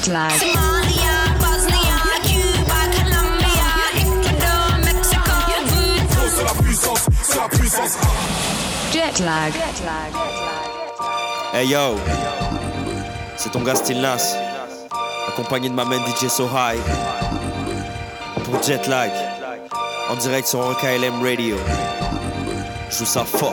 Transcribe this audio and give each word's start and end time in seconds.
Jet 0.00 0.12
lag. 0.12 0.30
Somalia, 0.30 1.16
Bosnia, 1.40 1.98
Cuba, 2.22 2.80
Colombia, 2.96 3.68
Ecuador, 3.96 4.78
Mexico. 4.82 5.32
C'est 6.34 6.44
la 6.44 6.62
puissance, 6.62 7.06
c'est 7.22 7.36
la 7.36 7.48
puissance. 7.48 7.98
Jet 8.92 9.18
lag. 9.22 9.52
Hey 11.52 11.68
yo, 11.68 11.96
c'est 13.36 13.50
ton 13.50 13.60
gars 13.60 13.74
Still 13.74 14.00
Nas, 14.00 14.36
accompagné 15.28 15.68
de 15.68 15.74
ma 15.74 15.84
main 15.84 15.98
DJ 16.06 16.28
So 16.28 16.46
High, 16.46 16.80
pour 18.44 18.62
Jet 18.62 18.86
lag, 18.86 19.10
en 20.08 20.16
direct 20.16 20.48
sur 20.48 20.78
KLM 20.78 21.22
Radio. 21.22 21.56
Joue 22.90 23.04
ça 23.04 23.24
fort. 23.26 23.52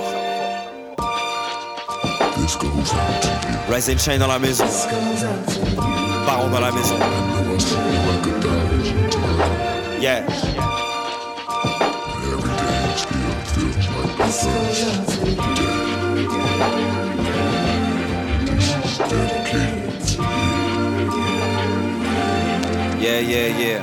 Rise 3.70 3.90
and 3.90 3.98
shine 3.98 4.20
dans 4.20 4.28
la 4.28 4.40
maison. 4.40 4.64
Baron 6.28 6.50
dans 6.50 6.60
la 6.60 6.72
maison. 6.74 6.96
Yeah. 10.02 10.26
Yeah, 23.00 23.22
yeah, 23.22 23.48
yeah. 23.58 23.82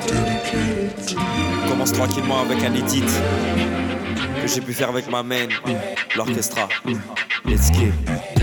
Commence 1.67 1.93
tranquillement 1.93 2.41
avec 2.43 2.63
un 2.63 2.75
edit 2.75 3.05
que 4.43 4.49
j'ai 4.49 4.61
pu 4.61 4.75
faire 4.75 4.91
avec 4.91 5.11
ma 5.11 5.23
main, 5.23 5.49
l'orchestra. 6.15 6.69
Let's 7.47 7.71
get. 7.73 8.34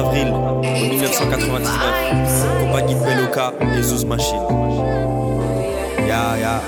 avril 0.00 0.32
1999, 0.62 1.68
compagnie 2.60 2.94
de 2.94 3.00
Beloka 3.00 3.52
et 3.60 3.82
Zouz 3.82 4.04
Machine. 4.04 4.40
Yeah, 6.06 6.38
yeah. 6.38 6.60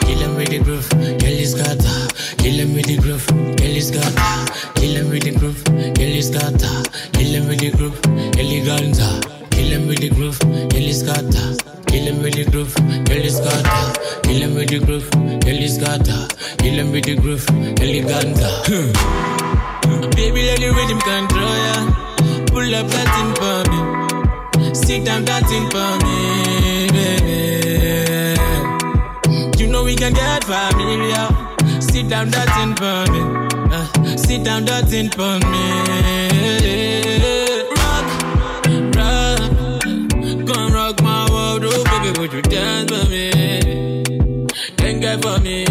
Kill 0.00 0.18
him 0.18 0.36
with 0.36 0.50
the 0.50 0.58
groove, 0.58 0.88
girl 0.90 1.38
is 1.44 1.54
gata. 1.54 2.08
Kill 2.38 2.58
him 2.60 2.74
with 2.74 2.86
the 2.86 2.96
groove, 2.96 3.26
girl 3.26 3.76
is 3.76 3.90
gata. 3.90 4.46
Kill 4.74 4.96
him 4.96 5.10
with 5.10 5.24
the 5.24 5.32
groove, 5.32 5.64
girl 5.64 6.16
is 6.20 6.30
gata. 6.30 6.70
Kill 7.12 7.34
him 7.34 7.48
with 7.48 7.58
the 7.58 7.70
groove, 7.70 8.00
eleganta 8.38 9.08
Kill 9.50 9.72
him 9.72 9.88
with 9.88 9.98
the 9.98 10.10
groove, 10.10 10.38
girl 10.38 10.86
is 10.86 11.02
gata. 11.02 11.56
Kill 11.88 12.06
him 12.06 12.22
with 12.22 12.34
the 12.34 12.44
groove, 12.44 12.74
girl 13.06 13.24
is 13.24 13.40
gata. 13.40 13.92
Kill 14.22 14.42
him 14.42 14.54
with 14.54 14.68
the 14.68 14.78
groove, 14.78 15.10
girl 15.10 15.62
is 15.68 15.78
gata. 15.78 16.28
Kill 16.58 16.74
him 16.74 16.92
with 16.92 17.04
the 17.04 17.16
groove, 17.16 17.46
eleganta 17.80 19.35
Baby, 20.16 20.42
let 20.46 20.58
the 20.60 20.70
rhythm 20.76 21.00
control 21.00 21.56
ya. 21.66 21.76
Pull 22.46 22.74
up 22.74 22.86
that 22.88 23.08
thing 23.14 23.30
for 23.38 23.58
me. 23.70 23.78
Sit 24.74 25.04
down 25.04 25.24
that 25.24 25.42
thing 25.48 25.68
for 25.70 25.96
me, 26.04 26.88
baby. 26.96 27.36
You 29.58 29.66
know 29.68 29.82
we 29.84 29.94
can 29.94 30.12
get 30.12 30.44
familiar. 30.44 31.28
Sit 31.80 32.08
down 32.08 32.30
that 32.30 32.48
thing 32.56 32.74
for 32.76 33.04
me. 33.12 33.20
Uh, 33.72 33.86
sit 34.16 34.44
down 34.44 34.64
that 34.64 34.88
thing 34.88 35.10
for 35.10 35.38
me. 35.50 35.64
Rock, 37.76 38.06
rock, 38.96 39.40
come 40.46 40.72
rock 40.72 41.02
my 41.02 41.28
world, 41.30 41.64
oh, 41.66 41.84
baby, 41.84 42.10
would 42.18 42.32
you 42.32 42.42
dance 42.42 42.90
for 42.90 43.04
me? 43.10 43.30
Then 44.76 45.00
get 45.00 45.22
for 45.22 45.38
me. 45.40 45.65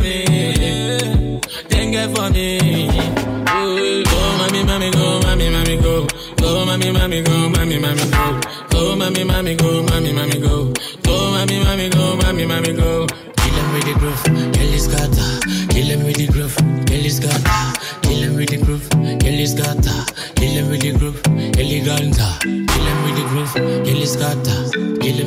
me. 0.00 1.40
Then 1.68 1.90
get 1.92 2.16
for 2.16 2.30
me. 2.30 2.58
Go, 3.46 4.36
mommy, 4.38 4.64
mommy, 4.64 4.90
go, 4.90 5.20
mommy, 5.20 5.50
mommy, 5.50 5.76
go. 5.80 6.06
Go, 6.36 6.64
mommy, 6.66 6.92
mommy, 6.92 7.22
go, 7.22 7.48
mommy, 7.48 7.78
mommy, 7.78 8.10
go. 8.10 8.40
Go, 8.70 8.96
mommy, 8.96 9.24
mommy, 9.24 9.54
go, 9.56 9.82
mommy, 9.82 10.12
mommy, 10.12 10.40
go. 10.40 10.72
Go, 11.02 11.30
mommy, 11.32 11.64
mommy, 11.64 11.88
go, 11.90 12.16
mommy, 12.16 12.46
mommy, 12.46 12.72
go. 12.72 13.06
Kill 13.36 13.54
him 13.54 13.72
with 13.72 13.84
the 13.84 13.94
groove, 13.98 14.22
kill 14.52 14.70
his 14.72 14.86
gata. 14.88 15.26
Kill 15.70 15.86
him 15.86 16.04
with 16.04 16.16
the 16.16 16.26
groove, 16.26 16.56
kill 16.86 17.02
his 17.02 17.20
gata. 17.20 17.72
Kill 18.02 18.22
him 18.22 18.36
with 18.36 18.48
the 18.50 18.56
groove, 18.58 18.88
kill 19.20 19.32
his 19.32 19.54
gata. 19.54 20.06
Kill 20.34 20.50
him 20.50 20.68
with 20.70 20.80
the 20.80 20.92
groove, 20.92 21.22
eleganta. 21.56 22.38
Kill 22.42 22.86
him 22.90 22.98
with 23.04 23.16
the 23.16 23.24
groove, 23.28 23.54
kill 23.84 23.96
his 23.96 24.16
gata 24.16 24.55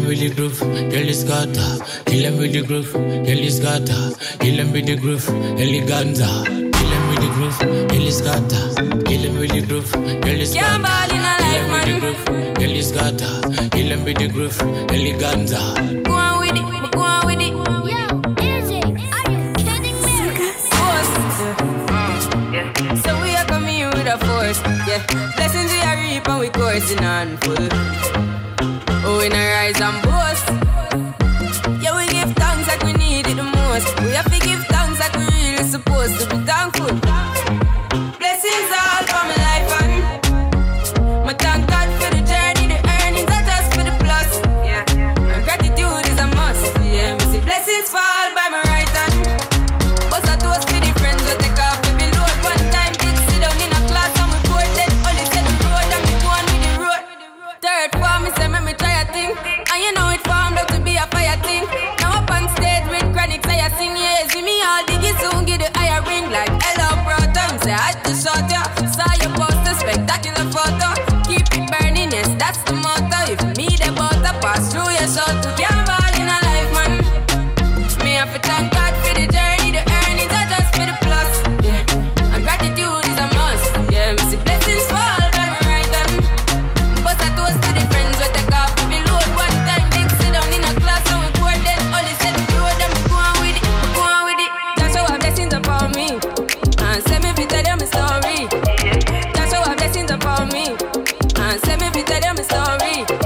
with 0.10 0.20
the 0.20 0.30
groove, 0.34 0.60
girl 0.60 1.08
is 1.14 1.24
gata. 1.24 1.86
Kill 2.06 2.26
him 2.26 2.38
with 2.40 2.52
the 2.52 2.64
groove, 2.64 2.92
girl 2.94 3.44
is 3.50 3.60
gata. 3.60 4.16
Kill 4.40 4.56
him 4.56 4.72
with 4.72 4.88
the 4.88 4.96
groove, 4.98 5.26
eleganza. 5.62 6.28
Kill 6.46 6.92
him 6.96 7.10
with 7.10 7.20
the 7.22 7.30
groove, 7.36 7.60
girl 7.90 8.08
is 8.08 8.22
gata. 8.22 8.60
Kill 9.06 9.22
him 9.22 9.38
with 9.38 9.52
the 9.52 9.62
groove, 9.68 9.92
girl 9.92 10.42
is 10.42 10.54
gata. 10.56 10.66
Can't 10.66 10.84
ball 10.84 11.12
in 11.14 11.22
a 11.22 11.34
life, 11.44 11.68
man. 11.70 11.86
Kill 11.86 12.00
him 12.00 12.02
with 12.02 12.26
the 12.26 12.32
groove, 12.32 12.54
girl 12.58 12.76
is 12.82 12.92
gata. 12.92 13.30
Kill 13.70 13.92
him 13.94 14.04
with 14.04 14.18
the 14.18 14.28
groove, 14.30 14.58
eleganza. 14.90 15.62
Go 16.04 16.14
on 16.14 16.40
with 16.40 16.58
it, 16.58 16.92
go 16.92 17.02
on 17.02 17.26
with 17.28 17.42
it. 17.46 17.54
Yo, 17.54 18.02
easy. 18.42 18.82
Are 18.82 19.30
you 19.30 19.40
kidding 19.62 20.00
me? 20.02 20.14
Force. 20.74 21.14
So 23.06 23.12
we 23.22 23.30
are 23.36 23.46
coming 23.46 23.86
with 23.86 24.08
a 24.08 24.18
force. 24.26 24.60
Yeah, 24.90 25.06
blessings 25.36 25.72
we 25.72 25.80
are 25.82 25.98
reaping, 26.02 26.38
we 26.40 26.50
coursing 26.50 27.06
on 27.06 27.38
full 27.38 28.29
doing 29.20 29.34
a 29.34 29.52
rise 29.52 29.82
and 29.82 30.09
tell 102.04 102.22
them 102.22 102.36
my 102.36 102.44
story. 102.44 103.19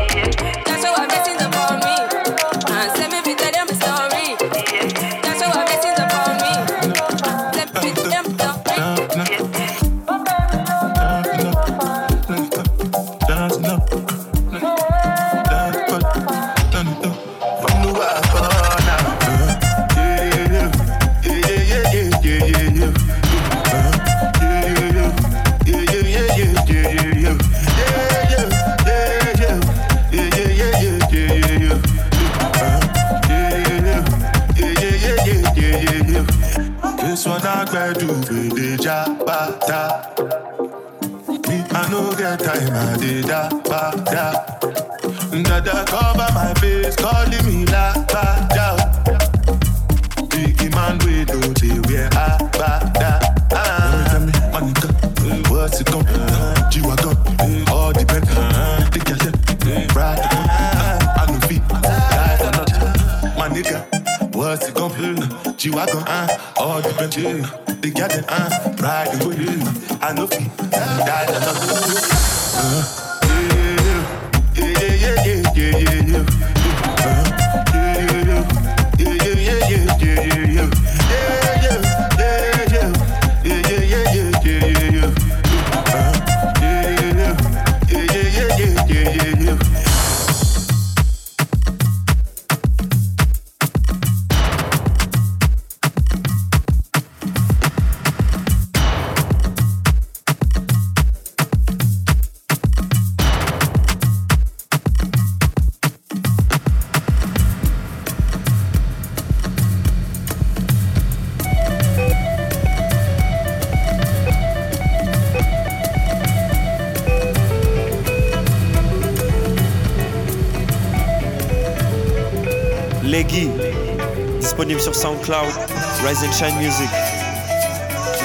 of 124.93 125.01
SoundCloud, 125.01 126.03
Rise 126.03 126.23
and 126.23 126.33
Shine 126.33 126.57
Music. 126.59 126.89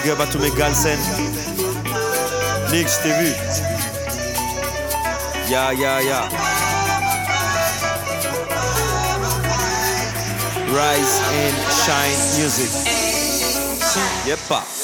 Big 0.02 0.10
up 0.10 0.20
à 0.20 0.26
tous 0.26 0.38
mes 0.38 0.50
Galsen. 0.50 0.98
Nick, 2.70 2.88
je 2.88 3.02
t'ai 3.02 3.12
vu. 3.20 3.32
Yeah, 5.48 5.72
yeah, 5.72 6.00
yeah. 6.00 6.28
Rise 10.70 11.20
and 11.32 11.56
Shine 11.84 12.40
Music. 12.40 12.70
yep, 14.26 14.38
Yepa. 14.38 14.77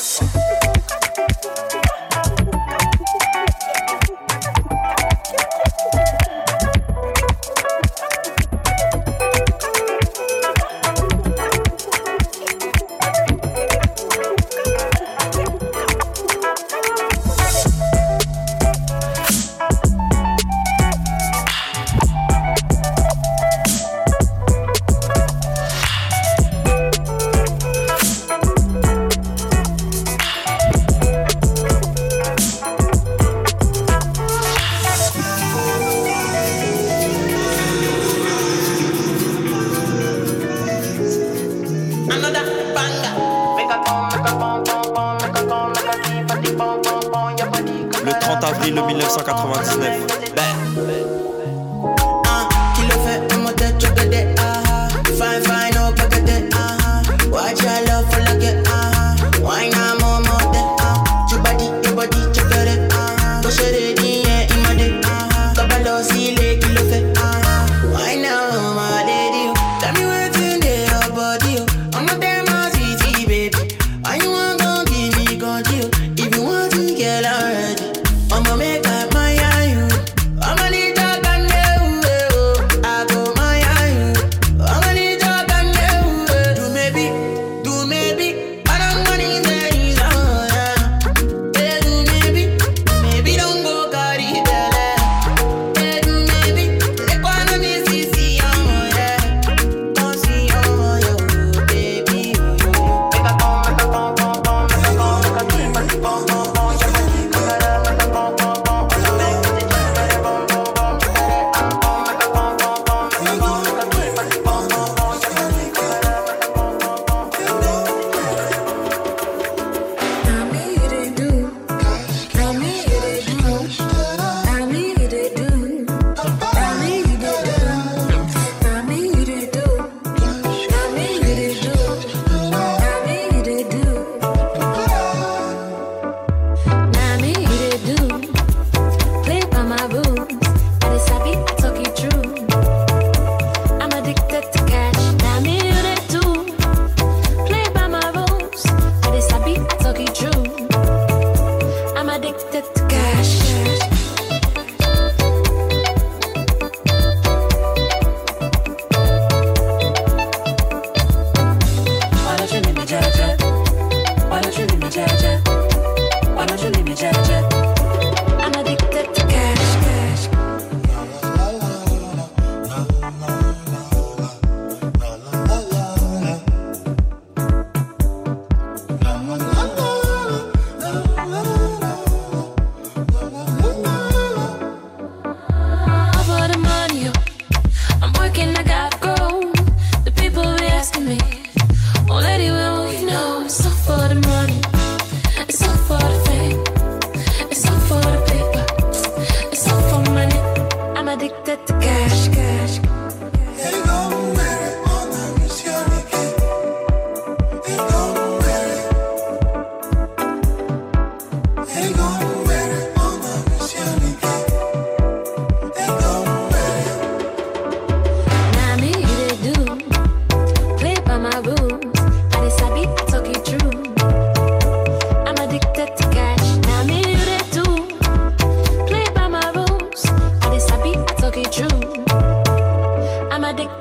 le 48.04 48.12
30 48.20 48.44
avril 48.44 48.74
1999. 48.74 50.34
Bah. 50.36 50.42
Ben. 50.76 51.13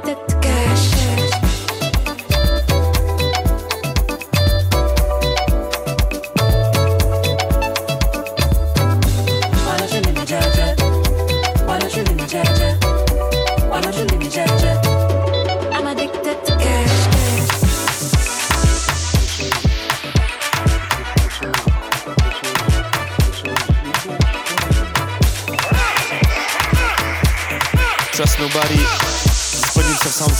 the 0.03 0.15
cash. 0.41 1.42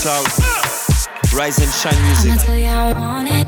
Jones. 0.02 0.34
Rise 1.32 1.58
and 1.58 1.70
shine 1.70 2.02
music. 2.06 2.32
I'ma 2.32 2.42
tell 2.42 2.58
you 2.58 2.66
how 2.66 2.88
I 2.88 2.92
want 2.98 3.28
it. 3.30 3.46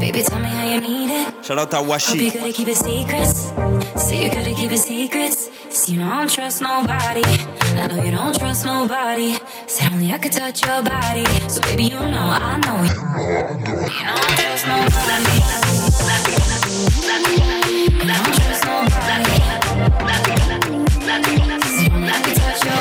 Baby, 0.00 0.22
tell 0.22 0.40
me 0.40 0.48
how 0.48 0.64
you 0.64 0.80
need 0.80 1.10
it. 1.10 1.44
Shout 1.44 1.58
out 1.58 1.70
to 1.70 1.76
Washi. 1.78 2.08
Hope 2.08 2.20
you 2.20 2.30
gotta 2.32 2.52
keep 2.52 2.68
it 2.68 2.76
secrets. 2.76 3.52
Say 3.96 4.24
you 4.24 4.30
gotta 4.30 4.54
keep 4.54 4.72
it 4.72 4.78
secrets. 4.78 5.50
See, 5.70 5.92
you 5.92 6.00
know 6.00 6.10
I 6.10 6.18
don't 6.18 6.30
trust 6.30 6.62
nobody. 6.62 7.22
I 7.22 7.86
know 7.86 8.02
you 8.02 8.10
don't 8.10 8.36
trust 8.38 8.64
nobody. 8.66 9.38
Say 9.66 9.86
only 9.86 10.12
I 10.12 10.18
could 10.18 10.32
touch 10.32 10.66
your 10.66 10.82
body. 10.82 11.24
So 11.48 11.60
baby, 11.62 11.84
you 11.84 11.98
know 11.98 12.26
I 12.30 12.58
know 12.58 12.82
it. 12.82 12.92
You 13.94 14.04
don't 14.08 14.34
trust 14.38 14.66
nobody. 14.66 15.36
You 17.92 18.06
don't 18.12 18.34
trust 18.34 18.64
nobody. 18.64 19.36
Only 21.92 22.10
I 22.10 22.20
could 22.24 22.36
touch 22.36 22.64
your 22.64 22.78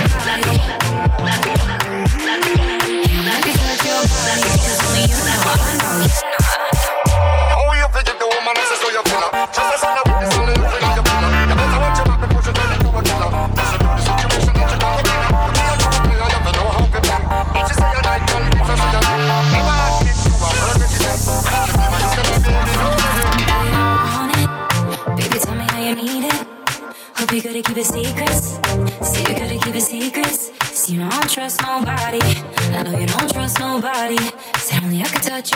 body. 1.22 1.67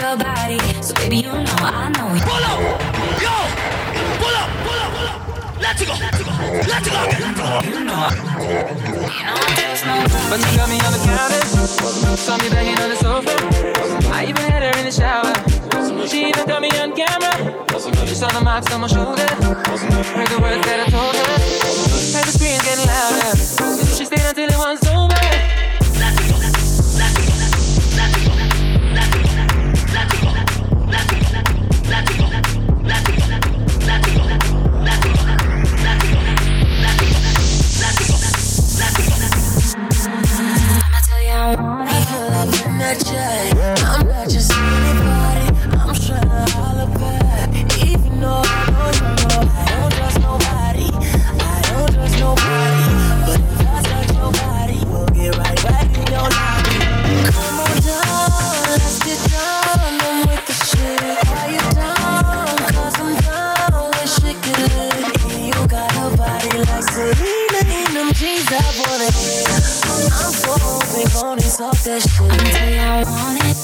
your 0.00 0.16
body. 0.16 0.58
So 0.82 0.94
baby, 0.94 1.16
you 1.16 1.32
know 1.32 1.44
I 1.58 1.88
know 1.90 2.14
you. 2.14 2.20
Pull 2.22 2.44
up, 2.44 2.60
yo, 3.20 3.34
pull 4.18 4.36
up, 4.36 4.48
pull 4.64 4.80
up, 4.80 4.90
pull 4.92 5.08
up. 5.08 5.20
Let's 5.60 5.84
go, 5.84 5.92
let's 5.92 6.22
go, 6.22 6.30
let's 6.68 6.88
go. 6.88 6.94
You 7.68 7.84
know 7.84 7.94
I, 7.94 8.12
you 9.02 9.26
don't 9.26 9.52
trust. 9.58 9.84
But 10.30 10.38
you 10.40 10.56
got 10.56 10.68
me 10.68 10.78
on 10.80 10.92
the 10.92 10.98
counter. 11.04 11.42
Saw 12.16 12.36
me 12.38 12.48
banging 12.50 12.78
on 12.78 12.88
the 12.90 12.96
sofa. 12.96 13.32
I 14.12 14.24
even 14.24 14.42
had 14.42 14.62
her 14.62 14.78
in 14.78 14.84
the 14.86 14.92
shower. 14.92 15.34
She 16.06 16.28
even 16.28 16.46
got 16.46 16.60
me 16.62 16.70
on 16.78 16.94
camera. 16.94 17.32
She 18.06 18.14
saw 18.14 18.28
the 18.28 18.40
marks 18.40 18.72
on 18.72 18.80
my 18.80 18.86
shoulder. 18.86 19.22
Heard 19.22 20.28
the 20.28 20.38
words 20.40 20.64
that 20.66 20.86
I 20.86 20.90
told 20.90 21.14
her. 21.14 21.22
Heard 22.12 22.26
the 22.26 22.32
screams 22.32 22.62
getting 22.62 22.86
louder. 22.86 23.36
She 23.96 24.04
stayed 24.04 24.26
until 24.26 24.48
it 24.48 24.58
was 24.58 24.88
over. 24.88 25.01
On 71.88 71.94
this 71.94 72.06
off 72.20 72.28
that. 72.28 72.62
I'ma 72.78 72.98
you 72.98 73.10
want 73.10 73.38
it. 73.42 73.58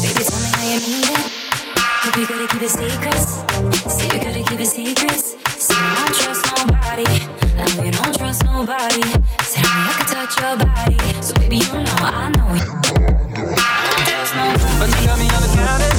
Baby, 0.00 0.22
tell 0.24 0.40
me 0.40 0.48
how 0.48 0.64
you 0.64 0.80
need 0.80 1.12
it. 1.12 1.28
Hope 2.00 2.16
you 2.16 2.26
gotta 2.26 2.48
keep 2.48 2.62
it 2.62 2.72
secrets. 2.72 3.44
See, 3.92 4.08
you 4.08 4.18
gotta 4.24 4.42
keep 4.48 4.60
it 4.60 4.66
secrets. 4.66 5.36
See, 5.60 5.76
you 5.76 5.92
don't 6.00 6.14
trust 6.16 6.44
nobody. 6.56 7.04
I 7.04 7.68
know 7.76 7.90
don't 7.90 8.14
trust 8.16 8.44
nobody. 8.44 9.04
Say 9.44 9.60
I 9.60 9.92
can 9.92 10.06
touch 10.08 10.40
your 10.40 10.56
body. 10.56 10.96
So 11.20 11.34
baby, 11.36 11.56
you 11.60 11.84
know 11.84 12.00
I 12.00 12.32
know. 12.32 12.48
But 14.80 14.88
you 14.88 15.04
got 15.04 15.18
me 15.20 15.28
on 15.28 15.40
the 15.44 15.50
counter. 15.52 15.92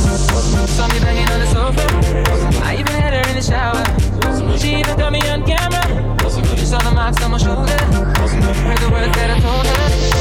Saw 0.66 0.88
me 0.88 0.98
banging 1.00 1.30
on 1.30 1.40
the 1.42 1.50
sofa. 1.54 1.86
I 2.66 2.74
even 2.80 2.96
had 2.96 3.14
her 3.14 3.26
in 3.30 3.36
the 3.38 3.46
shower. 3.46 3.86
She 4.58 4.82
even 4.82 4.98
got 4.98 5.12
me 5.14 5.22
on 5.30 5.46
camera. 5.46 5.86
Saw 6.66 6.80
the 6.80 6.92
marks 6.92 7.22
on 7.22 7.32
my 7.32 7.38
shoulder. 7.38 7.78
Heard 8.66 8.80
the 8.80 8.90
words 8.90 9.14
that 9.14 9.30
I 9.30 9.40
told 9.40 9.66
her. 9.68 10.21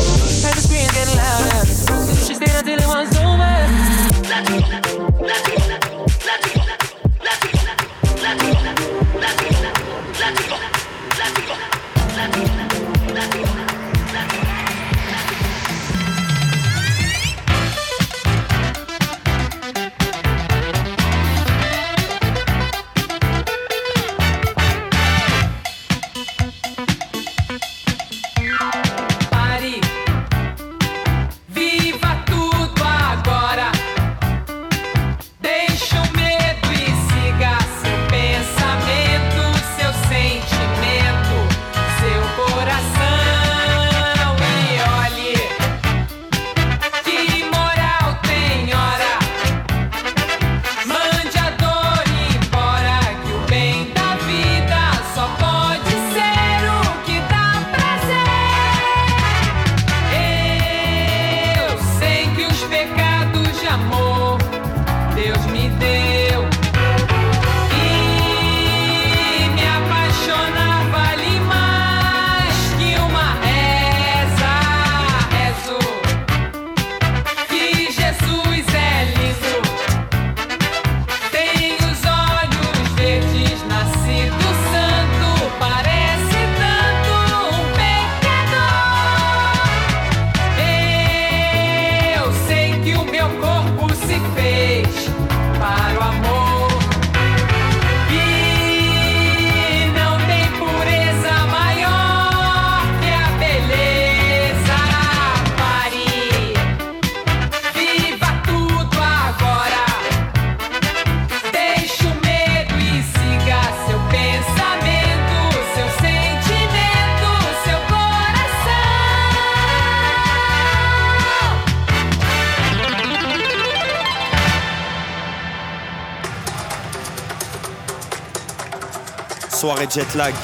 Soirée 129.70 129.86
jet 129.88 130.14
lag, 130.16 130.34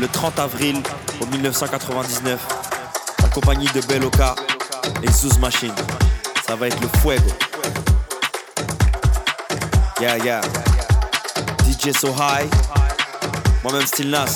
le 0.00 0.08
30 0.08 0.40
avril 0.40 0.82
au 1.20 1.26
1999, 1.26 2.40
en 3.22 3.28
compagnie 3.28 3.68
de 3.68 3.80
Beloka 3.82 4.34
et 5.04 5.12
Zouz 5.12 5.38
Machine. 5.38 5.72
Ça 6.44 6.56
va 6.56 6.66
être 6.66 6.80
le 6.80 6.88
fuego. 6.98 7.30
Yeah, 10.00 10.18
yeah. 10.18 10.40
DJ 11.60 11.96
So 11.96 12.08
High, 12.08 12.50
moi-même 13.62 13.86
Still 13.86 14.10
Nas. 14.10 14.34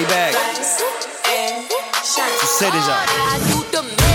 Money 0.00 0.12
bag. 0.14 0.34
Tu 2.40 2.46
sais 2.46 2.70
déjà. 2.70 2.96
Money 2.96 3.50
back, 3.72 3.82
money 3.82 3.96
back, 3.96 4.09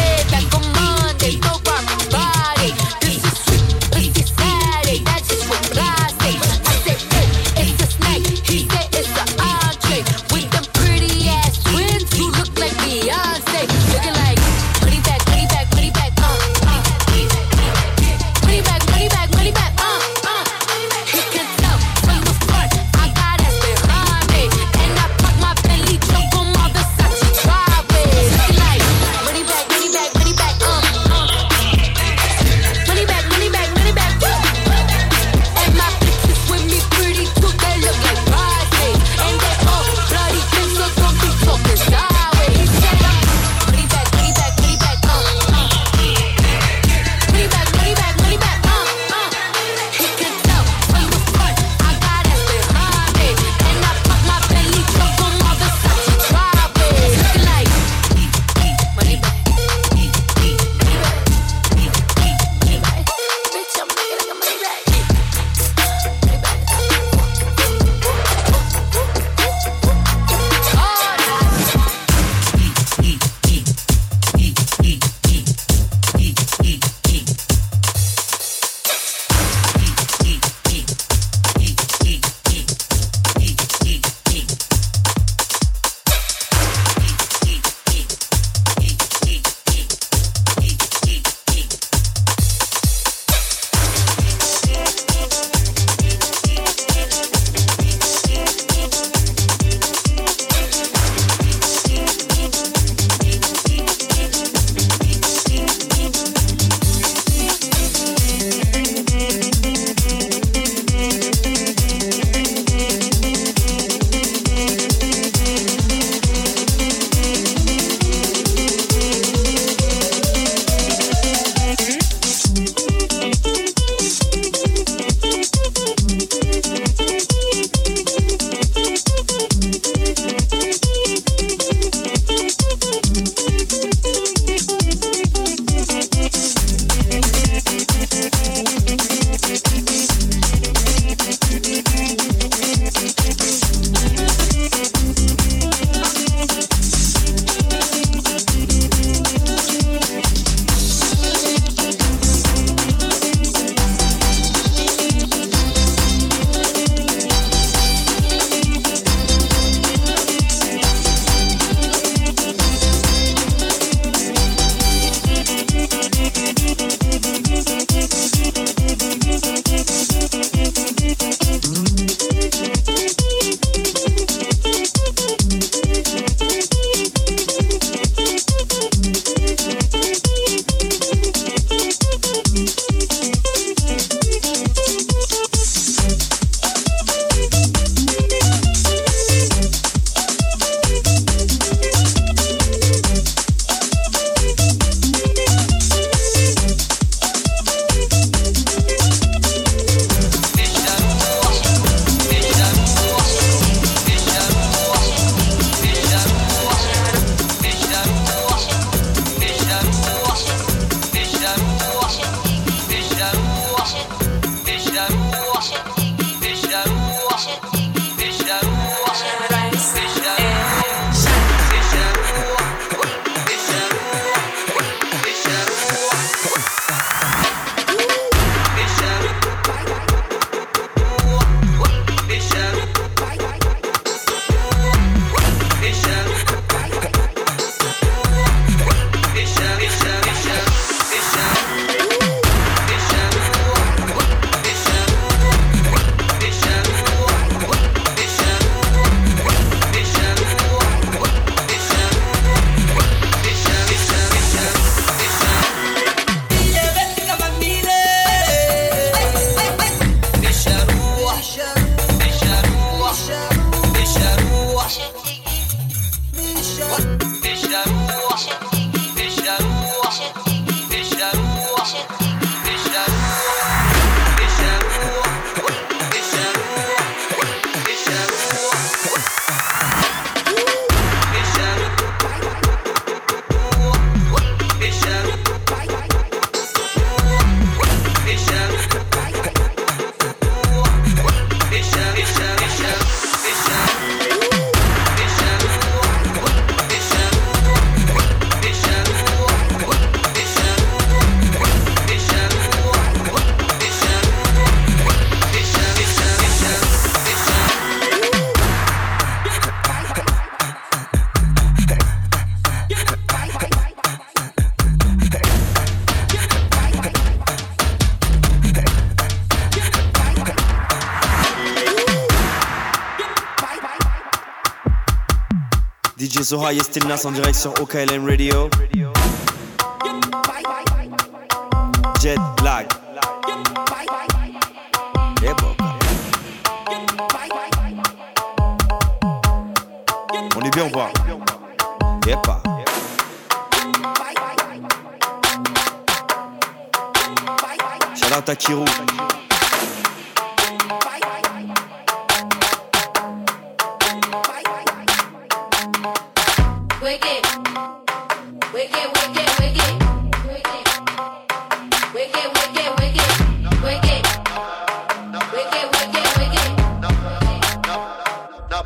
This 326.46 326.52
is 326.52 326.60
Ohio 326.60 326.84
en 327.26 327.32
direct 327.32 327.56
sur 327.56 327.72
OKLM 327.82 328.24
Radio. 328.24 328.70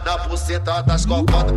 na 0.05 0.17
buceta 0.27 0.81
das 0.83 1.05
cocotas. 1.05 1.55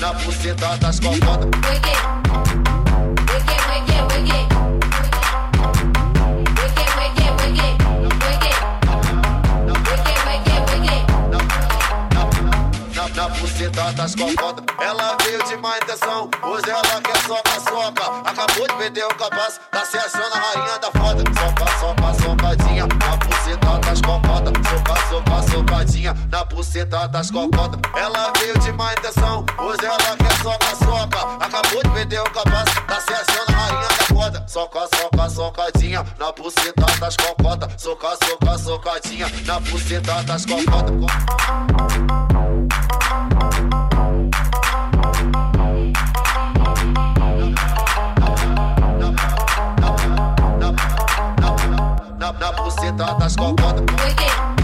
Na 0.00 0.12
buceta 0.12 0.76
das 0.76 1.00
cocotas. 1.00 2.17
Na 13.68 13.82
buceta 13.84 13.92
das 13.92 14.14
cocotas. 14.14 14.64
Ela 14.80 15.16
veio 15.22 15.42
de 15.44 15.56
má 15.56 15.76
intenção, 15.78 16.30
hoje 16.42 16.70
ela 16.70 17.00
quer 17.02 17.16
soca-soca. 17.26 18.04
Acabou 18.24 18.66
de 18.66 18.74
perder 18.74 19.04
o 19.04 19.14
capaz, 19.14 19.60
tá 19.70 19.84
se 19.84 19.98
achando 19.98 20.34
a 20.34 20.38
rainha 20.38 20.78
da 20.78 20.90
foda. 20.92 21.22
Soca, 21.34 21.78
soca, 21.78 22.14
socadinha, 22.22 22.86
na 22.86 23.16
buceta 23.16 23.78
das 23.78 24.00
cocotas. 24.00 24.52
Soca, 24.68 25.08
soca, 25.08 25.50
socadinha, 25.50 26.14
na 26.30 26.44
buceta 26.44 27.08
das 27.08 27.30
cocotas. 27.30 27.80
Ela 27.96 28.32
veio 28.38 28.58
de 28.58 28.72
má 28.72 28.92
intenção, 28.92 29.44
hoje 29.58 29.84
ela 29.84 30.16
quer 30.16 30.42
soca-soca. 30.42 31.44
Acabou 31.44 31.82
de 31.82 31.90
perder 31.90 32.20
o 32.20 32.30
capaz, 32.30 32.64
tá 32.86 33.00
se 33.00 33.12
achando 33.12 33.27
Soca, 34.48 34.88
soca, 34.96 35.28
socadinha, 35.28 36.02
na 36.18 36.32
buceta 36.32 36.86
das 36.98 37.14
cocotas. 37.18 37.70
Soca, 37.76 38.16
soca, 38.24 38.56
socadinha, 38.56 39.26
na 39.44 39.60
buceta 39.60 40.22
das 40.22 40.46
cocotas. 40.46 40.94
na, 52.18 52.32
na 52.32 52.52
buceta 52.52 53.14
das 53.18 53.36
cocotas. 53.36 54.57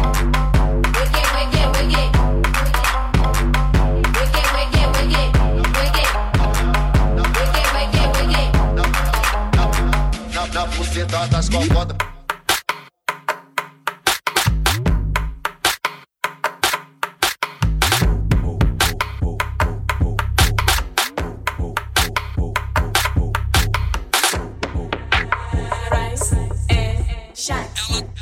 fitadas 10.94 11.48
com 11.48 11.60
foda. 11.62 11.96
Shut 27.34 28.13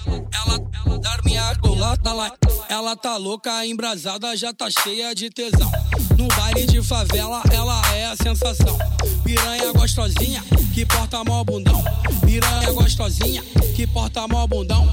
colata 2.02 2.12
lá. 2.12 2.32
Ela 2.68 2.96
tá 2.96 3.16
louca, 3.16 3.64
embrasada, 3.64 4.36
já 4.36 4.52
tá 4.52 4.68
cheia 4.82 5.14
de 5.14 5.30
tesão. 5.30 5.70
No 6.18 6.28
baile 6.28 6.66
de 6.66 6.82
favela, 6.82 7.42
ela 7.52 7.80
é 7.94 8.06
a 8.06 8.16
sensação. 8.16 8.76
Piranha 9.24 9.72
gostosinha, 9.72 10.42
que 10.74 10.84
porta 10.84 11.22
mó 11.24 11.44
bundão. 11.44 11.82
Piranha 12.24 12.72
gostosinha, 12.72 13.42
que 13.74 13.86
porta 13.86 14.26
mó 14.26 14.46
bundão. 14.46 14.86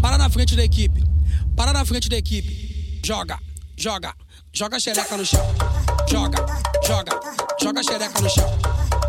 Para 0.00 0.18
na 0.18 0.30
frente 0.30 0.56
da 0.56 0.64
equipe, 0.64 1.04
para 1.56 1.72
na 1.72 1.84
frente 1.84 2.08
da 2.08 2.16
equipe. 2.16 3.00
Joga, 3.04 3.38
joga, 3.76 4.14
joga 4.52 4.76
a 4.76 4.80
xereca 4.80 5.16
no 5.16 5.24
chão. 5.24 5.46
Joga, 6.08 6.46
joga, 6.86 7.20
joga 7.60 7.80
a 7.80 7.82
xereca 7.82 8.20
no 8.20 8.30
chão. 8.30 8.58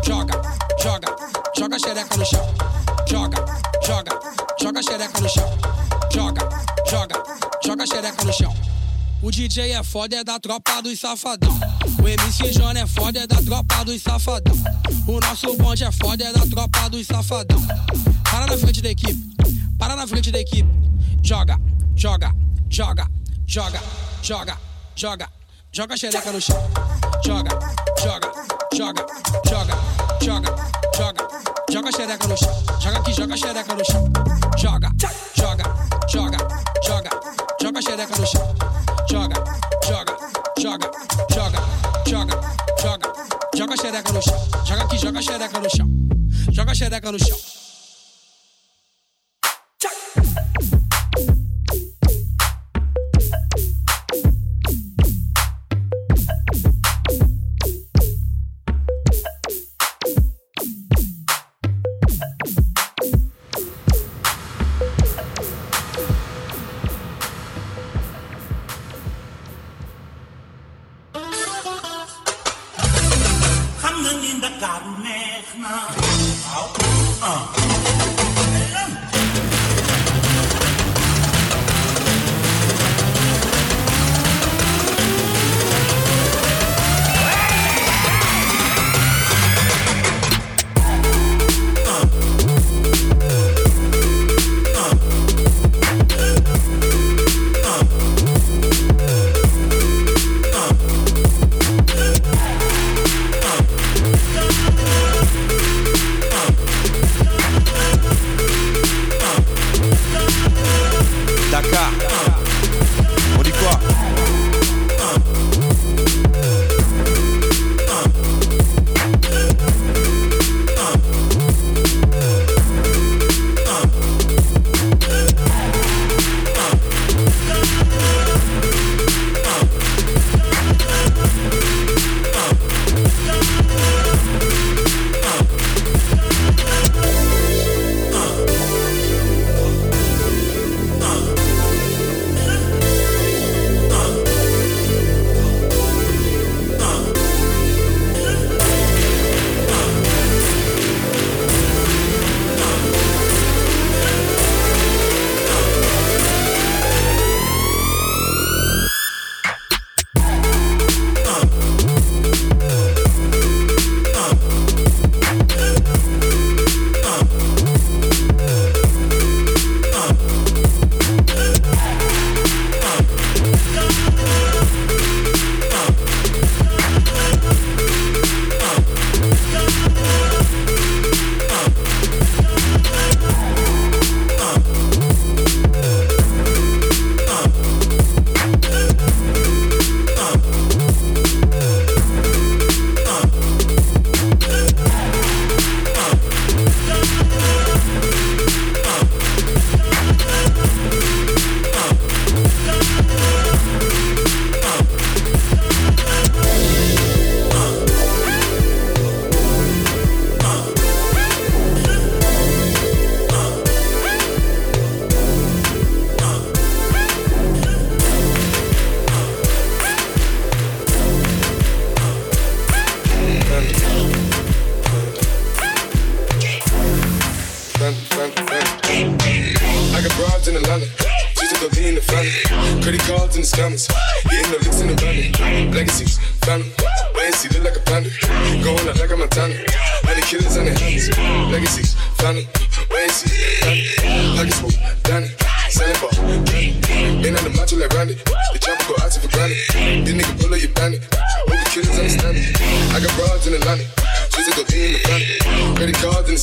Joga, 0.04 0.42
joga, 0.82 1.16
joga 1.56 1.76
a 1.76 1.78
xereca 1.78 2.16
no 2.16 2.24
chão. 2.24 2.54
Joga, 3.08 3.44
joga, 3.86 4.20
joga 4.60 4.80
a 4.80 4.82
xereca 4.82 5.20
no 5.20 5.28
chão. 5.28 5.87
Joga, 6.18 6.48
joga, 6.90 7.22
joga 7.64 7.86
xereca 7.86 8.24
no 8.24 8.32
chão. 8.32 8.52
O 9.22 9.30
DJ 9.30 9.70
é 9.70 9.84
foda, 9.84 10.16
é 10.16 10.24
da 10.24 10.40
tropa 10.40 10.82
dos 10.82 10.98
safadão. 10.98 11.56
O 12.02 12.08
MC 12.08 12.50
Johnny 12.50 12.80
é 12.80 12.86
foda, 12.88 13.20
é 13.20 13.26
da 13.28 13.40
tropa 13.40 13.84
dos 13.84 14.02
safadão. 14.02 14.52
O 15.06 15.20
nosso 15.20 15.56
bonde 15.56 15.84
é 15.84 15.92
foda, 15.92 16.24
é 16.24 16.32
da 16.32 16.44
tropa 16.44 16.90
dos 16.90 17.06
safadão. 17.06 17.64
Para 18.28 18.46
na 18.48 18.58
frente 18.58 18.82
da 18.82 18.90
equipe, 18.90 19.16
para 19.78 19.94
na 19.94 20.08
frente 20.08 20.32
da 20.32 20.40
equipe. 20.40 20.68
Joga, 21.22 21.56
joga, 21.94 22.34
joga, 22.68 23.08
joga, 23.46 23.80
joga, 24.20 24.58
joga, 24.96 25.28
joga 25.70 25.96
xereca 25.96 26.32
no 26.32 26.40
chão. 26.40 26.56
Joga, 27.24 27.50
joga, 28.02 28.32
joga, 28.74 29.06
joga, 29.48 29.78
joga, 30.20 30.56
joga, 30.96 31.28
joga 31.70 31.92
xereca 31.92 32.26
no 32.26 32.36
chão. 32.36 32.64
Joga 32.80 32.98
aqui, 32.98 33.12
joga 33.12 33.36
xereca 33.36 33.74
no 33.76 33.84
chão. 33.84 34.04
Joga, 34.58 34.90
joga, 35.36 35.87
joga 37.78 37.80
a 37.80 37.82
xereca 37.82 38.16
no 38.16 38.26
chão. 38.26 38.54
Joga, 39.10 39.44
joga, 39.86 40.16
joga, 40.58 40.90
joga, 41.30 41.58
joga, 42.06 42.40
joga, 42.82 43.12
joga 43.56 43.74
a 43.74 43.76
xereca 43.76 44.12
no 44.12 44.22
chão. 44.22 44.48
Joga 44.64 44.82
aqui, 44.82 44.98
joga 44.98 45.18
a 45.18 45.22
xereca 45.22 45.60
no 45.60 45.70
chão. 45.70 45.88
Joga 46.52 46.72
a 46.72 46.74
xereca 46.74 47.12
no 47.12 47.18
chão. 47.18 47.57
Ndakaaru 74.68 76.07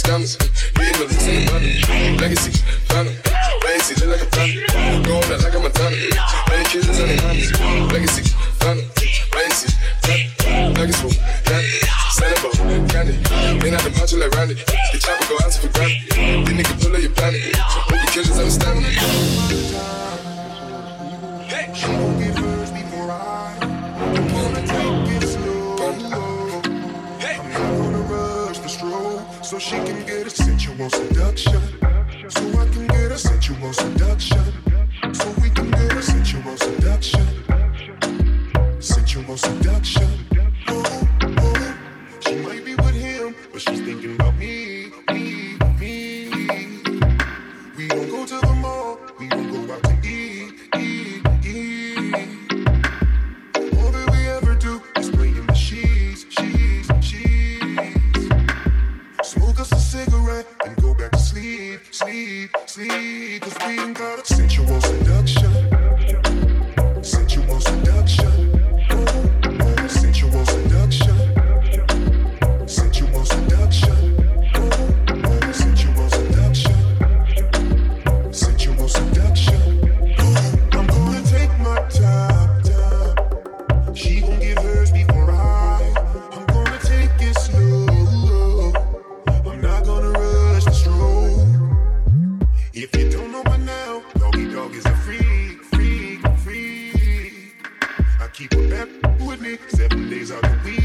and 0.10 0.24
the 0.24 0.28
scammers. 0.28 0.38
Hitting 0.78 1.00
the 1.00 1.06
the 1.08 1.86
van. 1.86 2.18
Legacies, 2.18 2.62
family. 2.90 3.16
Wait 3.64 3.82
look 4.00 4.10
like 4.14 4.22
a 4.22 4.30
panda. 4.32 5.08
Going 5.08 5.32
out 5.32 5.42
like 5.44 5.56
a 5.56 5.60
Montana. 5.60 5.96
Many 6.50 6.66
killers 6.66 7.00
on 7.00 7.08
their 7.08 7.22
hands. 7.22 7.52
Legacies, 7.92 8.34
family. 8.60 8.86
And 9.36 9.54
see, 9.54 9.72
family. 10.04 10.74
Nuggets 10.74 11.02
Danny. 11.46 11.68
Selling 12.12 12.42
ball, 12.42 12.54
candy. 12.90 13.14
Been 13.60 13.74
out 13.74 13.82
the 13.82 13.90
macho 13.98 14.18
like 14.18 14.34
Randy. 14.36 14.56
The 14.56 14.98
chopper 15.00 15.26
go 15.30 15.36
out 15.44 15.54
for 15.54 15.70
granted. 15.74 16.46
This 16.46 16.54
nigga 16.54 16.74
pull 16.82 16.96
up 16.96 17.02
your 17.02 17.12
bandit. 17.12 17.56
Over 17.92 18.08
killers 18.12 18.38
understand 18.38 18.80
me. 18.82 18.92
She 21.76 22.25
so 29.46 29.60
she 29.60 29.76
can 29.76 30.04
get 30.08 30.26
a 30.26 30.30
sensual 30.30 30.90
seduction. 30.90 31.62
So 32.30 32.42
I 32.60 32.68
can 32.68 32.88
get 32.88 33.12
a 33.12 33.18
sensual 33.18 33.74
seduction. 33.74 34.44
So 35.14 35.30
we 35.40 35.52
can 35.52 35.70
get 35.70 35.94
a 35.94 36.02
sensual 36.02 36.58
seduction. 36.58 37.28
Sensual 38.80 39.38
seduction. 39.38 40.10
Oh, 40.68 41.08
oh. 41.22 41.36
oh. 41.38 41.78
She 42.22 42.36
might 42.38 42.66
be 42.66 42.74
with 42.74 42.96
him, 42.96 43.36
but 43.52 43.62
she's 43.62 43.82
thinking 43.82 44.16
about 44.16 44.36
me, 44.36 44.92
me, 45.12 45.58
me. 45.80 46.30
We 47.78 47.88
gon' 47.88 48.10
go 48.10 48.26
to 48.26 48.40
the 48.40 48.54
mall. 48.62 48.98
We 49.20 49.28
gon' 49.28 49.52
go 49.52 49.55
sleep, 61.96 62.50
sleep. 62.66 63.42
Cause 63.42 63.56
we 63.66 63.80
ain't 63.80 63.98
got 63.98 64.20
a 64.20 64.26
sensual 64.26 64.82
seduction. 64.82 65.65
Keep 98.36 98.54
her 98.54 98.68
back 98.70 98.90
with 99.22 99.40
me. 99.40 99.58
Seven 99.70 100.10
days 100.10 100.32
out 100.32 100.42
the 100.42 100.60
week, 100.66 100.85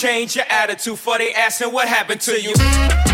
change 0.00 0.34
your 0.34 0.46
attitude 0.48 0.98
for 0.98 1.18
they 1.18 1.34
asking 1.34 1.72
what 1.72 1.86
happened 1.86 2.22
to 2.22 2.40
you. 2.40 3.09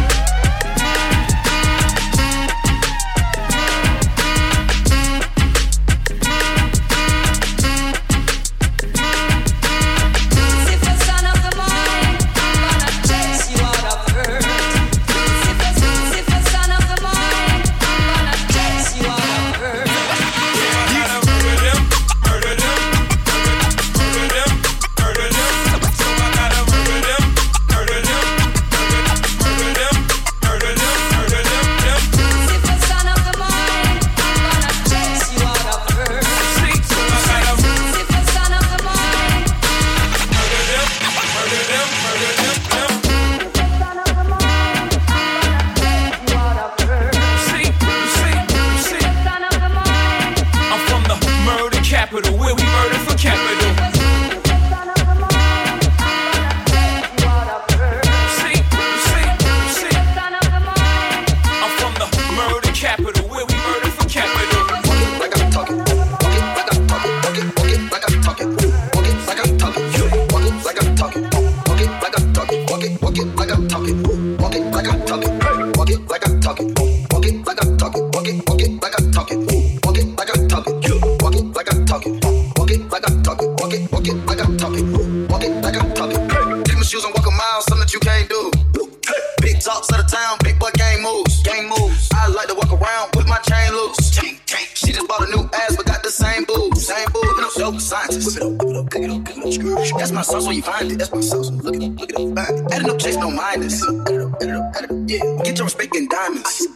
my 100.16 100.22
sauce 100.22 100.46
where 100.46 100.54
you 100.54 100.62
find 100.62 100.90
it. 100.90 100.98
That's 100.98 101.12
my 101.12 101.20
sauce. 101.20 101.50
Look 101.50 101.76
at 101.76 101.82
it, 101.82 101.94
look 101.94 102.10
at 102.10 102.18
it, 102.18 102.34
find. 102.34 102.72
Adding 102.72 102.90
up 102.90 102.98
checks, 102.98 103.16
no 103.16 103.30
minus. 103.30 103.86
Add 103.86 104.08
it 104.08 104.20
up, 104.22 104.32
add 104.40 104.48
it 104.48 104.54
up, 104.56 104.76
add 104.76 104.84
it 104.84 104.90
up, 104.90 104.96
yeah. 105.06 105.44
Get 105.44 105.58
your 105.58 105.66
respect 105.66 105.94
in 105.94 106.08
diamonds. 106.08 106.66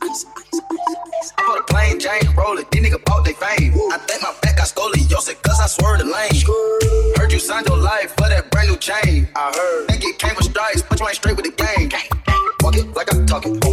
I 1.38 1.42
bought 1.46 1.58
a 1.58 1.62
plane, 1.64 1.98
Jane 1.98 2.20
roller, 2.36 2.62
these 2.70 2.84
niggas 2.84 3.04
bought 3.06 3.24
their 3.24 3.34
fame. 3.34 3.72
Woo. 3.72 3.90
I 3.90 3.98
think 3.98 4.22
my 4.22 4.34
back 4.42 4.58
got 4.58 4.66
scoliosis, 4.66 5.40
cause 5.42 5.58
I 5.58 5.66
swerved 5.66 6.02
the 6.02 6.04
lane. 6.04 6.34
Sure. 6.34 7.16
Heard 7.16 7.32
you 7.32 7.38
signed 7.38 7.66
your 7.66 7.78
life 7.78 8.10
for 8.10 8.28
that 8.28 8.50
brand 8.50 8.68
new 8.68 8.76
chain. 8.76 9.26
I 9.34 9.52
heard. 9.56 9.88
Think 9.88 10.04
it 10.04 10.18
came 10.18 10.36
with 10.36 10.44
stripes, 10.44 10.82
but 10.82 11.00
you 11.00 11.06
ain't 11.08 11.16
straight 11.16 11.36
with 11.36 11.46
the 11.46 11.52
game. 11.52 11.88
Walk 12.60 12.76
it 12.76 12.94
like 12.94 13.12
I'm 13.14 13.24
talking. 13.24 13.69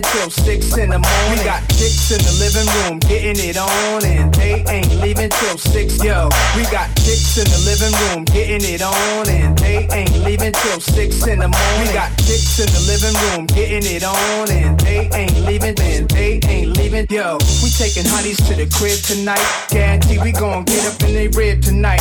Till 0.00 0.30
six 0.30 0.76
in 0.76 0.90
the 0.90 0.98
morning. 0.98 1.30
We 1.30 1.44
got 1.44 1.60
chicks 1.68 2.10
in 2.10 2.18
the 2.24 2.32
living 2.40 2.66
room 2.80 2.98
getting 3.00 3.36
it 3.36 3.56
on, 3.56 4.04
and 4.04 4.32
they 4.34 4.64
ain't 4.66 4.90
leaving 5.00 5.28
till 5.28 5.58
six. 5.58 6.02
Yo, 6.02 6.28
we 6.56 6.62
got 6.72 6.88
chicks 6.96 7.36
in 7.36 7.44
the 7.44 7.60
living 7.68 7.92
room 8.00 8.24
getting 8.24 8.64
it 8.64 8.82
on, 8.82 9.28
and 9.28 9.56
they 9.58 9.86
ain't 9.92 10.16
leaving 10.24 10.52
till 10.52 10.80
six 10.80 11.26
in 11.26 11.38
the 11.38 11.48
morning. 11.48 11.86
We 11.86 11.92
got 11.92 12.10
chicks 12.18 12.58
in 12.58 12.68
the 12.72 12.82
living 12.88 13.14
room 13.22 13.46
getting 13.46 13.84
it 13.84 14.02
on, 14.02 14.50
and 14.50 14.80
they 14.80 15.10
ain't 15.12 15.36
leaving, 15.44 15.78
and 15.78 16.08
they 16.08 16.40
ain't 16.48 16.76
leaving. 16.76 17.06
Yo, 17.10 17.38
we 17.62 17.68
taking 17.70 18.06
honeys 18.06 18.40
to 18.48 18.54
the 18.54 18.66
crib 18.72 18.98
tonight. 19.04 19.44
Guarantee 19.68 20.18
we 20.18 20.32
gon' 20.32 20.64
get 20.64 20.86
up 20.86 21.00
in 21.02 21.14
the 21.14 21.28
rib 21.36 21.62
tonight. 21.62 22.00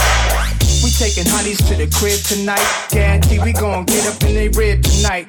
We 0.83 0.89
taking 0.89 1.27
honeys 1.27 1.59
to 1.67 1.75
the 1.75 1.87
crib 1.91 2.19
tonight. 2.23 2.63
Guarantee 2.89 3.39
we 3.39 3.51
gon' 3.51 3.85
get 3.85 4.07
up 4.07 4.23
in 4.23 4.35
the 4.35 4.47
rib 4.57 4.83
tonight 4.83 5.27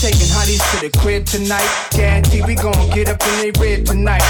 taking 0.00 0.28
honeys 0.32 0.62
to 0.72 0.80
the 0.80 0.98
crib 0.98 1.26
tonight. 1.26 1.68
Guarantee 1.90 2.42
we 2.42 2.54
gon' 2.54 2.88
get 2.90 3.08
up 3.10 3.20
in 3.22 3.52
they 3.52 3.60
rib 3.60 3.84
tonight. 3.84 4.22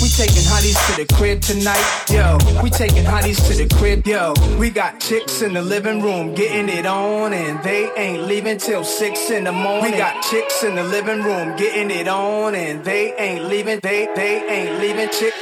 We 0.00 0.08
taking 0.08 0.44
honeys 0.46 0.78
to 0.86 1.02
the 1.02 1.14
crib 1.14 1.40
tonight, 1.40 1.82
yo. 2.08 2.38
We 2.62 2.70
taking 2.70 3.04
honeys 3.04 3.42
to 3.48 3.54
the 3.54 3.66
crib, 3.74 4.06
yo. 4.06 4.34
We 4.56 4.70
got 4.70 5.00
chicks 5.00 5.42
in 5.42 5.54
the 5.54 5.62
living 5.62 6.00
room 6.00 6.34
getting 6.34 6.68
it 6.68 6.86
on, 6.86 7.32
and 7.32 7.60
they 7.64 7.90
ain't 7.96 8.22
leaving 8.28 8.58
till 8.58 8.84
six 8.84 9.30
in 9.30 9.44
the 9.44 9.52
morning. 9.52 9.90
We 9.90 9.98
got 9.98 10.22
chicks 10.22 10.62
in 10.62 10.76
the 10.76 10.84
living 10.84 11.24
room 11.24 11.56
getting 11.56 11.90
it 11.90 12.06
on, 12.06 12.54
and 12.54 12.84
they 12.84 13.14
ain't 13.14 13.46
leaving. 13.46 13.80
They 13.80 14.06
they 14.14 14.44
ain't 14.48 14.78
leaving. 14.78 15.08
Chick. 15.08 15.34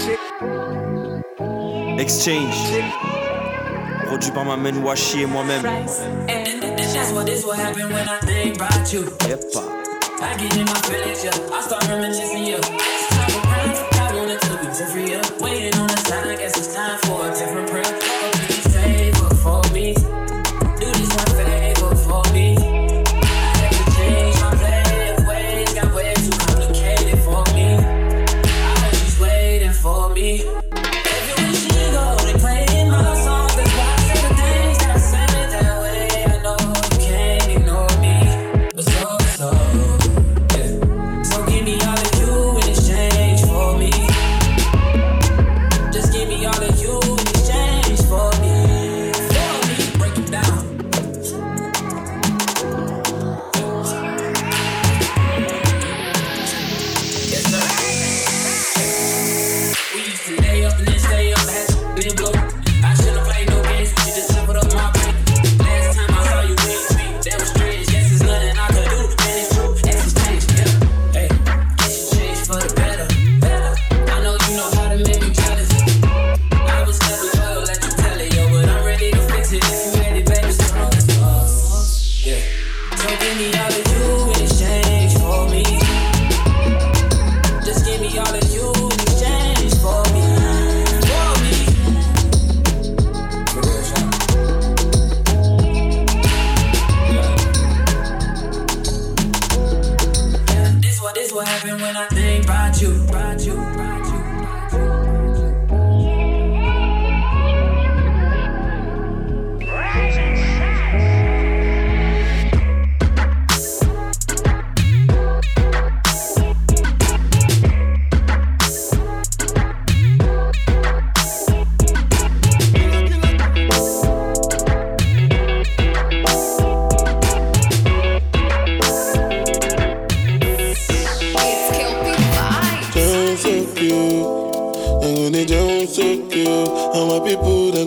Chick. 0.00 0.20
Exchange. 2.00 2.56
Produit 4.06 4.30
par 4.32 4.44
ma 4.44 4.56
main 4.56 4.82
Washi 4.82 5.22
et 5.22 5.26
moi-même. 5.26 5.62
That's 6.76 7.12
what 7.12 7.26
this 7.26 7.44
will 7.44 7.52
happen 7.52 7.88
when 7.90 8.08
I 8.08 8.18
think 8.20 8.56
about 8.56 8.92
you. 8.92 9.02
Hip 9.22 9.42
hop. 9.54 9.86
I 10.20 10.36
get 10.38 10.56
in 10.56 10.64
my 10.64 10.74
feelings, 10.82 11.24
yeah. 11.24 11.54
I 11.54 11.60
start 11.62 11.88
reminiscing, 11.88 12.46
yeah. 12.46 13.15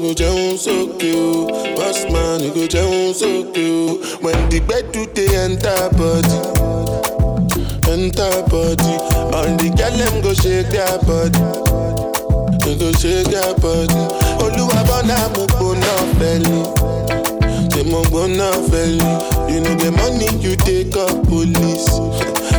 Go 0.02 0.14
jẹun 0.14 0.58
sókè 0.58 1.12
o. 1.16 1.48
Boss 1.76 2.06
man 2.12 2.42
you 2.44 2.52
go 2.54 2.66
jẹun 2.68 3.14
sókè 3.14 3.66
o. 3.70 3.98
When 4.22 4.38
the 4.50 4.60
gbedu 4.60 5.06
dey 5.14 5.28
enter 5.36 5.90
body, 5.98 6.40
enter 7.92 8.44
body. 8.50 8.94
All 9.36 9.50
the 9.58 9.70
girl 9.78 9.96
dem 9.98 10.22
go 10.22 10.34
shake 10.34 10.70
their 10.72 10.98
body. 11.08 11.40
They 12.66 12.76
go 12.78 12.92
shake 13.00 13.28
their 13.32 13.54
body. 13.64 14.04
Olúwa 14.44 14.82
bọ́nà 14.90 15.18
mo 15.36 15.46
gbóná 15.48 15.92
fẹ́lẹ̀. 16.20 16.64
Ṣé 17.72 17.82
mo 17.92 18.02
gbóná 18.10 18.48
fẹ́lẹ̀? 18.70 19.52
You 19.52 19.60
know 19.62 19.76
the 19.76 19.92
money 19.92 20.30
you 20.44 20.56
take 20.56 20.96
up 20.96 21.28
police. 21.28 21.90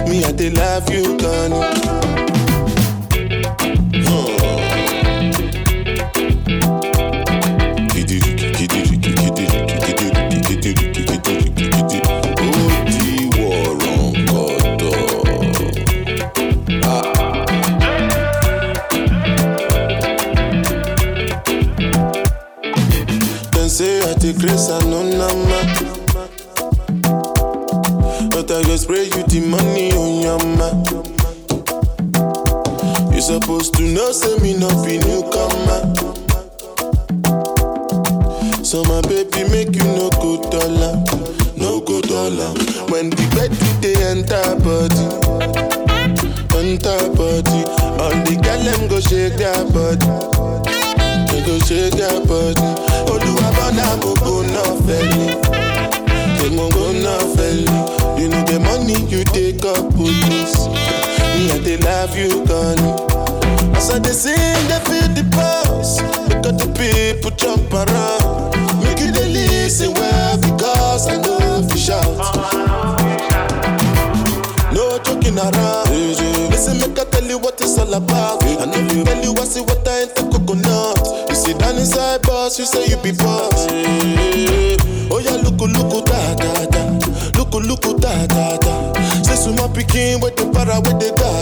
Me 0.09 0.25
I 0.25 0.33
dey 0.33 0.51
love 0.51 0.91
you 0.93 1.17
gan. 1.19 1.51
Dem 1.51 2.30
grace 24.41 24.69
and 24.71 24.91
no 24.91 25.03
nama. 25.03 25.61
But 28.31 28.51
I 28.51 28.63
go 28.63 28.77
spray 28.77 29.05
you 29.05 29.23
the 29.29 29.41
money 29.47 29.93
on 29.93 30.23
your 30.25 30.39
ma. 30.57 30.71
You 33.15 33.21
supposed 33.21 33.75
to 33.75 33.83
know 33.83 34.13
say 34.13 34.39
me 34.39 34.57
nothing 34.57 35.01
be 35.01 35.20
love 61.85 62.17
you 62.17 62.45
gan. 62.47 62.79
As 63.77 63.91
I 63.91 63.99
dey 63.99 64.13
sing, 64.13 64.35
dey 64.69 64.81
feel 64.89 65.09
the 65.15 65.25
pulse. 65.33 66.01
Look 66.29 66.47
at 66.47 66.59
the 66.59 66.69
people 66.77 67.31
jump 67.37 67.73
around. 67.73 68.55
Make 68.83 69.01
you 69.01 69.13
dey 69.13 69.29
lis 69.33 69.79
ten 69.81 69.93
well 69.95 70.37
because 70.41 71.09
I 71.09 71.17
know 71.17 71.67
fi 71.69 71.77
shout. 71.77 72.17
No 74.75 74.99
joking 75.05 75.39
around. 75.39 75.89
Listen, 76.51 76.79
make 76.81 76.99
I 76.99 77.05
tell 77.05 77.25
you 77.25 77.39
what 77.39 77.61
it's 77.61 77.79
all 77.79 77.93
about. 77.95 78.43
I 78.45 78.65
know 78.67 78.79
you 78.93 79.05
tell 79.05 79.23
you 79.23 79.33
I 79.41 79.45
see 79.45 79.61
what 79.63 79.87
I 79.89 80.03
ain't 80.03 80.15
the 80.15 80.23
coconut. 80.31 81.29
You 81.29 81.35
sit 81.35 81.59
down 81.59 81.77
inside 81.77 82.23
boss, 82.23 82.59
you 82.59 82.65
say 82.67 82.87
you 82.87 82.97
be 83.03 83.13
boss. 83.13 83.67
Oh 85.13 85.19
yeah, 85.19 85.37
look, 85.43 85.61
look, 85.61 86.05
da 86.07 86.35
da 86.35 86.67
da. 86.67 86.83
Look, 87.39 87.55
look, 87.55 88.01
da 88.01 88.27
da 88.27 88.57
da. 88.59 88.93
Say 89.23 89.35
suma 89.37 89.69
pikin 89.69 90.23
with 90.23 90.37
the 90.37 90.47
para 90.53 90.79
with 90.81 90.99
the 91.01 91.11
ga 91.19 91.40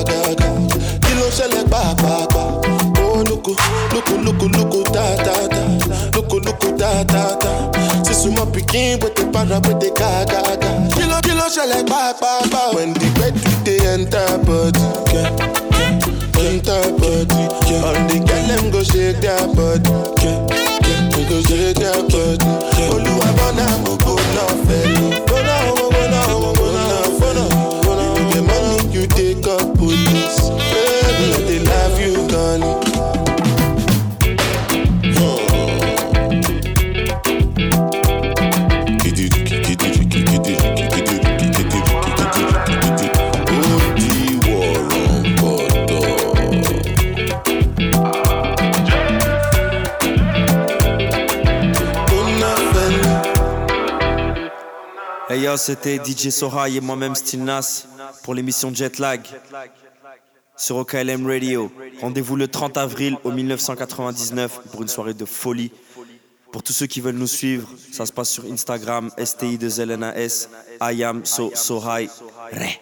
pikin 8.52 9.00
with 9.02 9.14
the 9.16 9.24
para 9.32 9.58
with 9.66 9.80
the 9.80 9.90
ga 9.98 10.24
ga 10.30 10.40
ga. 10.60 10.70
Kilo 10.96 11.18
kilo 11.26 11.46
ṣẹlẹ̀ 11.54 11.82
pàápàá. 11.90 12.42
Eh, 12.44 12.74
when 12.74 12.92
the 12.94 13.08
bed 13.18 13.34
dey 13.64 13.80
enter 13.92 14.38
body. 14.46 14.80
Yeah, 15.14 15.30
yeah, 15.78 16.48
enter 16.48 16.82
body. 17.00 17.42
Yeah. 17.70 17.86
All 17.86 17.98
the 18.08 18.16
girl 18.28 18.44
them 18.48 18.64
go 18.72 18.80
shake 18.82 19.20
their 19.24 19.44
body. 19.56 19.90
Yeah, 20.22 21.28
go 21.28 21.36
shake 21.48 21.76
their 21.82 22.00
body. 22.12 22.50
Olúwa 22.92 23.28
bọ́nà 23.38 23.66
gbogbo 23.84 24.12
náà 24.34 24.46
fẹ́lẹ̀. 24.66 24.97
C'était 55.56 55.96
DJ 55.96 56.30
Sohai 56.30 56.76
et 56.76 56.80
moi-même 56.80 57.14
Stilnas 57.14 57.86
pour 58.22 58.34
l'émission 58.34 58.74
Jetlag 58.74 59.22
sur 60.56 60.76
OKLM 60.76 61.26
Radio. 61.26 61.70
Rendez-vous 62.00 62.36
le 62.36 62.48
30 62.48 62.76
avril 62.76 63.16
au 63.24 63.30
1999 63.30 64.60
pour 64.70 64.82
une 64.82 64.88
soirée 64.88 65.14
de 65.14 65.24
folie. 65.24 65.70
Pour 66.52 66.62
tous 66.62 66.72
ceux 66.72 66.86
qui 66.86 67.00
veulent 67.00 67.14
nous 67.14 67.26
suivre, 67.26 67.68
ça 67.92 68.04
se 68.04 68.12
passe 68.12 68.30
sur 68.30 68.44
Instagram, 68.44 69.10
STI2LNAS, 69.16 70.48
I 70.80 71.04
am 71.04 71.24
so, 71.24 71.52
so 71.54 71.80
high. 71.80 72.08
Ré. 72.52 72.80